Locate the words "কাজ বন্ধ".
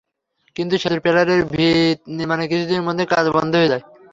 3.13-3.51